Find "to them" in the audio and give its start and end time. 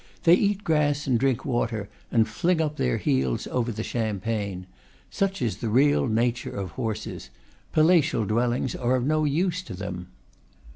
9.61-10.07